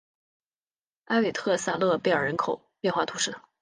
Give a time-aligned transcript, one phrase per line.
[1.05, 3.37] 埃韦特萨勒贝尔人口变化图示